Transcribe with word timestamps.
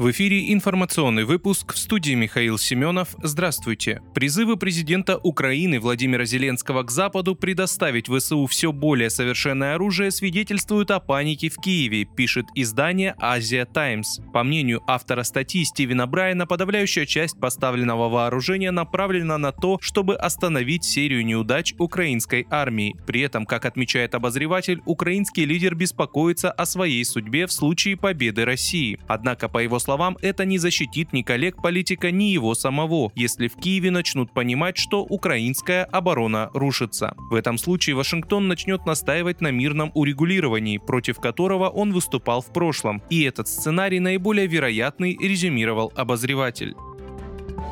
В 0.00 0.10
эфире 0.12 0.50
информационный 0.54 1.24
выпуск 1.24 1.74
в 1.74 1.78
студии 1.78 2.14
Михаил 2.14 2.56
Семенов. 2.56 3.14
Здравствуйте. 3.22 4.00
Призывы 4.14 4.56
президента 4.56 5.18
Украины 5.18 5.78
Владимира 5.78 6.24
Зеленского 6.24 6.84
к 6.84 6.90
Западу 6.90 7.34
предоставить 7.34 8.08
ВСУ 8.08 8.46
все 8.46 8.72
более 8.72 9.10
совершенное 9.10 9.74
оружие 9.74 10.10
свидетельствуют 10.10 10.90
о 10.90 11.00
панике 11.00 11.50
в 11.50 11.56
Киеве, 11.56 12.06
пишет 12.06 12.46
издание 12.54 13.14
«Азия 13.18 13.66
Таймс». 13.66 14.20
По 14.32 14.42
мнению 14.42 14.82
автора 14.86 15.22
статьи 15.22 15.66
Стивена 15.66 16.06
Брайана, 16.06 16.46
подавляющая 16.46 17.04
часть 17.04 17.38
поставленного 17.38 18.08
вооружения 18.08 18.70
направлена 18.70 19.36
на 19.36 19.52
то, 19.52 19.76
чтобы 19.82 20.16
остановить 20.16 20.82
серию 20.82 21.26
неудач 21.26 21.74
украинской 21.76 22.46
армии. 22.48 22.96
При 23.06 23.20
этом, 23.20 23.44
как 23.44 23.66
отмечает 23.66 24.14
обозреватель, 24.14 24.80
украинский 24.86 25.44
лидер 25.44 25.74
беспокоится 25.74 26.50
о 26.50 26.64
своей 26.64 27.04
судьбе 27.04 27.46
в 27.46 27.52
случае 27.52 27.98
победы 27.98 28.46
России. 28.46 28.98
Однако, 29.06 29.50
по 29.50 29.58
его 29.58 29.78
словам, 29.78 29.89
словам, 29.90 30.16
это 30.22 30.44
не 30.44 30.56
защитит 30.56 31.12
ни 31.12 31.22
коллег 31.22 31.60
политика, 31.60 32.12
ни 32.12 32.26
его 32.26 32.54
самого, 32.54 33.10
если 33.16 33.48
в 33.48 33.56
Киеве 33.56 33.90
начнут 33.90 34.32
понимать, 34.32 34.76
что 34.76 35.02
украинская 35.02 35.82
оборона 35.82 36.48
рушится. 36.54 37.16
В 37.28 37.34
этом 37.34 37.58
случае 37.58 37.96
Вашингтон 37.96 38.46
начнет 38.46 38.86
настаивать 38.86 39.40
на 39.40 39.50
мирном 39.50 39.90
урегулировании, 39.94 40.78
против 40.78 41.18
которого 41.18 41.68
он 41.68 41.92
выступал 41.92 42.40
в 42.40 42.52
прошлом, 42.52 43.02
и 43.10 43.22
этот 43.22 43.48
сценарий 43.48 43.98
наиболее 43.98 44.46
вероятный, 44.46 45.18
резюмировал 45.20 45.92
обозреватель. 45.96 46.76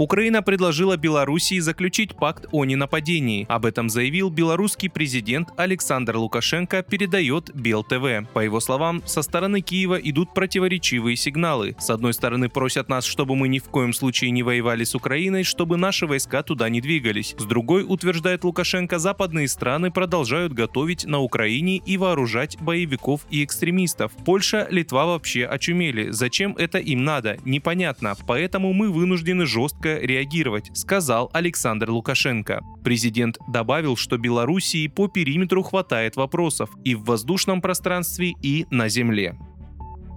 Украина 0.00 0.42
предложила 0.42 0.96
Белоруссии 0.96 1.58
заключить 1.58 2.16
пакт 2.16 2.46
о 2.52 2.64
ненападении. 2.64 3.44
Об 3.50 3.66
этом 3.66 3.90
заявил 3.90 4.30
белорусский 4.30 4.88
президент 4.88 5.50
Александр 5.58 6.16
Лукашенко, 6.16 6.82
передает 6.82 7.54
БелТВ. 7.54 8.32
По 8.32 8.38
его 8.40 8.60
словам, 8.60 9.02
со 9.04 9.20
стороны 9.20 9.60
Киева 9.60 9.96
идут 9.96 10.32
противоречивые 10.32 11.16
сигналы. 11.16 11.76
С 11.78 11.90
одной 11.90 12.14
стороны 12.14 12.48
просят 12.48 12.88
нас, 12.88 13.04
чтобы 13.04 13.36
мы 13.36 13.48
ни 13.48 13.58
в 13.58 13.64
коем 13.64 13.92
случае 13.92 14.30
не 14.30 14.42
воевали 14.42 14.84
с 14.84 14.94
Украиной, 14.94 15.44
чтобы 15.44 15.76
наши 15.76 16.06
войска 16.06 16.42
туда 16.42 16.70
не 16.70 16.80
двигались. 16.80 17.34
С 17.36 17.44
другой, 17.44 17.84
утверждает 17.86 18.42
Лукашенко, 18.42 18.98
западные 18.98 19.48
страны 19.48 19.90
продолжают 19.90 20.54
готовить 20.54 21.04
на 21.04 21.18
Украине 21.18 21.76
и 21.76 21.98
вооружать 21.98 22.56
боевиков 22.58 23.26
и 23.28 23.44
экстремистов. 23.44 24.12
Польша, 24.24 24.66
Литва 24.70 25.04
вообще 25.04 25.44
очумели. 25.44 26.08
Зачем 26.08 26.56
это 26.56 26.78
им 26.78 27.04
надо? 27.04 27.36
Непонятно. 27.44 28.16
Поэтому 28.26 28.72
мы 28.72 28.90
вынуждены 28.90 29.44
жестко 29.44 29.89
жестко 29.90 30.06
реагировать, 30.06 30.70
сказал 30.74 31.30
Александр 31.32 31.90
Лукашенко. 31.90 32.62
Президент 32.84 33.38
добавил, 33.48 33.96
что 33.96 34.18
Белоруссии 34.18 34.88
по 34.88 35.08
периметру 35.08 35.62
хватает 35.62 36.16
вопросов 36.16 36.70
и 36.84 36.94
в 36.94 37.04
воздушном 37.04 37.60
пространстве, 37.60 38.34
и 38.42 38.66
на 38.70 38.88
земле. 38.88 39.36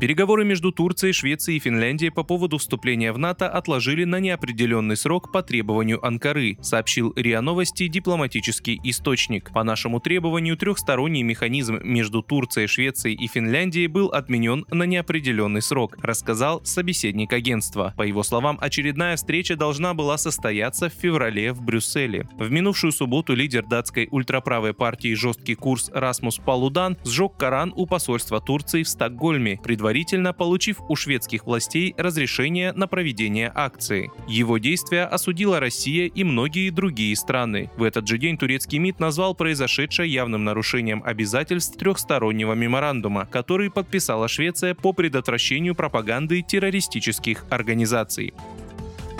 Переговоры 0.00 0.44
между 0.44 0.70
Турцией, 0.70 1.12
Швецией 1.12 1.56
и 1.56 1.60
Финляндией 1.60 2.12
по 2.12 2.22
поводу 2.22 2.58
вступления 2.58 3.12
в 3.12 3.18
НАТО 3.18 3.48
отложили 3.48 4.04
на 4.04 4.20
неопределенный 4.20 4.96
срок 4.96 5.32
по 5.32 5.42
требованию 5.42 6.04
Анкары, 6.06 6.56
сообщил 6.62 7.12
РИА 7.16 7.40
Новости 7.40 7.88
дипломатический 7.88 8.80
источник. 8.84 9.50
По 9.52 9.64
нашему 9.64 9.98
требованию 9.98 10.56
трехсторонний 10.56 11.22
механизм 11.22 11.80
между 11.82 12.22
Турцией, 12.22 12.68
Швецией 12.68 13.16
и 13.16 13.26
Финляндией 13.26 13.88
был 13.88 14.06
отменен 14.10 14.64
на 14.70 14.84
неопределенный 14.84 15.62
срок, 15.62 15.96
рассказал 16.00 16.64
собеседник 16.64 17.32
агентства. 17.32 17.92
По 17.96 18.02
его 18.02 18.22
словам, 18.22 18.56
очередная 18.60 19.16
встреча 19.16 19.56
должна 19.56 19.94
была 19.94 20.16
состояться 20.16 20.90
в 20.90 20.92
феврале 20.92 21.52
в 21.52 21.60
Брюсселе. 21.60 22.28
В 22.38 22.52
минувшую 22.52 22.92
субботу 22.92 23.34
лидер 23.34 23.66
датской 23.66 24.06
ультраправой 24.12 24.74
партии 24.74 25.14
«Жесткий 25.14 25.56
курс» 25.56 25.90
Расмус 25.92 26.36
Палудан 26.38 26.96
сжег 27.04 27.36
Коран 27.36 27.72
у 27.74 27.84
посольства 27.86 28.40
Турции 28.40 28.84
в 28.84 28.88
Стокгольме, 28.88 29.58
предварительно 29.60 29.87
предварительно 29.88 30.34
получив 30.34 30.82
у 30.86 30.96
шведских 30.96 31.46
властей 31.46 31.94
разрешение 31.96 32.74
на 32.74 32.86
проведение 32.86 33.50
акции. 33.54 34.10
Его 34.28 34.58
действия 34.58 35.04
осудила 35.04 35.60
Россия 35.60 36.08
и 36.08 36.24
многие 36.24 36.68
другие 36.68 37.16
страны. 37.16 37.70
В 37.78 37.82
этот 37.82 38.06
же 38.06 38.18
день 38.18 38.36
турецкий 38.36 38.78
МИД 38.80 39.00
назвал 39.00 39.34
произошедшее 39.34 40.12
явным 40.12 40.44
нарушением 40.44 41.02
обязательств 41.02 41.78
трехстороннего 41.78 42.52
меморандума, 42.52 43.24
который 43.24 43.70
подписала 43.70 44.28
Швеция 44.28 44.74
по 44.74 44.92
предотвращению 44.92 45.74
пропаганды 45.74 46.42
террористических 46.42 47.46
организаций. 47.48 48.34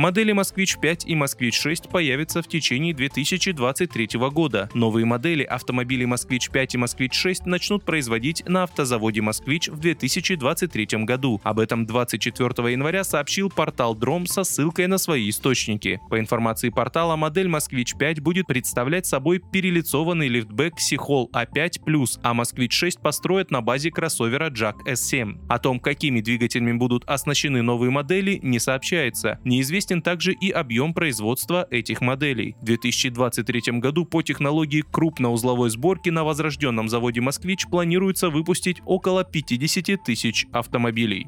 Модели 0.00 0.32
«Москвич-5» 0.32 1.04
и 1.04 1.14
«Москвич-6» 1.14 1.90
появятся 1.90 2.40
в 2.40 2.48
течение 2.48 2.94
2023 2.94 4.08
года. 4.32 4.70
Новые 4.72 5.04
модели 5.04 5.42
автомобилей 5.42 6.06
«Москвич-5» 6.06 6.68
и 6.72 6.76
«Москвич-6» 6.78 7.42
начнут 7.44 7.84
производить 7.84 8.42
на 8.48 8.62
автозаводе 8.62 9.20
«Москвич» 9.20 9.68
в 9.68 9.78
2023 9.78 11.04
году. 11.04 11.38
Об 11.44 11.60
этом 11.60 11.84
24 11.84 12.72
января 12.72 13.04
сообщил 13.04 13.50
портал 13.50 13.94
Дром 13.94 14.24
со 14.24 14.42
ссылкой 14.42 14.86
на 14.86 14.96
свои 14.96 15.28
источники. 15.28 16.00
По 16.08 16.18
информации 16.18 16.70
портала, 16.70 17.16
модель 17.16 17.48
«Москвич-5» 17.48 18.22
будет 18.22 18.46
представлять 18.46 19.04
собой 19.04 19.42
перелицованный 19.52 20.28
лифтбэк 20.28 20.80
Сихол 20.80 21.28
А5+, 21.34 22.20
а 22.22 22.32
«Москвич-6» 22.32 23.02
построят 23.02 23.50
на 23.50 23.60
базе 23.60 23.90
кроссовера 23.90 24.48
Jack 24.48 24.76
S7. 24.86 25.46
О 25.50 25.58
том, 25.58 25.78
какими 25.78 26.22
двигателями 26.22 26.72
будут 26.72 27.04
оснащены 27.04 27.60
новые 27.60 27.90
модели, 27.90 28.40
не 28.42 28.58
сообщается. 28.58 29.38
Неизвестен 29.44 29.89
известен 29.90 30.02
также 30.02 30.32
и 30.32 30.50
объем 30.50 30.94
производства 30.94 31.66
этих 31.70 32.00
моделей. 32.00 32.54
В 32.60 32.64
2023 32.64 33.78
году 33.80 34.04
по 34.04 34.22
технологии 34.22 34.84
крупноузловой 34.88 35.70
сборки 35.70 36.10
на 36.10 36.22
возрожденном 36.24 36.88
заводе 36.88 37.20
«Москвич» 37.20 37.66
планируется 37.68 38.30
выпустить 38.30 38.80
около 38.86 39.24
50 39.24 40.02
тысяч 40.04 40.46
автомобилей. 40.52 41.26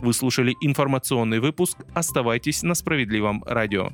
Вы 0.00 0.12
слушали 0.12 0.54
информационный 0.60 1.40
выпуск. 1.40 1.78
Оставайтесь 1.94 2.62
на 2.62 2.74
справедливом 2.74 3.42
радио. 3.46 3.90